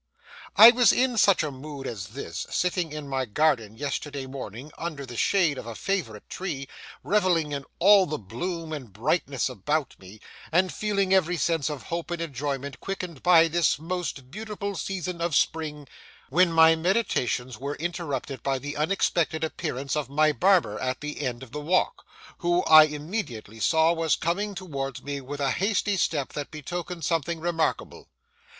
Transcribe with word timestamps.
I 0.55 0.71
was 0.71 0.91
in 0.91 1.15
such 1.19 1.43
a 1.43 1.51
mood 1.51 1.85
as 1.85 2.07
this, 2.07 2.47
sitting 2.49 2.91
in 2.91 3.07
my 3.07 3.25
garden 3.25 3.75
yesterday 3.77 4.25
morning 4.25 4.71
under 4.75 5.05
the 5.05 5.15
shade 5.15 5.59
of 5.59 5.67
a 5.67 5.75
favourite 5.75 6.27
tree, 6.27 6.67
revelling 7.03 7.51
in 7.51 7.65
all 7.77 8.07
the 8.07 8.17
bloom 8.17 8.73
and 8.73 8.91
brightness 8.91 9.47
about 9.47 9.93
me, 9.99 10.19
and 10.51 10.73
feeling 10.73 11.13
every 11.13 11.37
sense 11.37 11.69
of 11.69 11.83
hope 11.83 12.09
and 12.09 12.19
enjoyment 12.19 12.79
quickened 12.79 13.21
by 13.21 13.47
this 13.47 13.77
most 13.77 14.31
beautiful 14.31 14.73
season 14.75 15.21
of 15.21 15.35
Spring, 15.35 15.87
when 16.31 16.51
my 16.51 16.75
meditations 16.75 17.59
were 17.59 17.75
interrupted 17.75 18.41
by 18.41 18.57
the 18.57 18.75
unexpected 18.75 19.43
appearance 19.43 19.95
of 19.95 20.09
my 20.09 20.31
barber 20.31 20.79
at 20.79 20.99
the 21.01 21.19
end 21.21 21.43
of 21.43 21.51
the 21.51 21.61
walk, 21.61 22.03
who 22.39 22.63
I 22.63 22.85
immediately 22.85 23.59
saw 23.59 23.93
was 23.93 24.15
coming 24.15 24.55
towards 24.55 25.03
me 25.03 25.21
with 25.21 25.39
a 25.39 25.51
hasty 25.51 25.95
step 25.95 26.33
that 26.33 26.49
betokened 26.49 27.05
something 27.05 27.39
remarkable. 27.39 28.07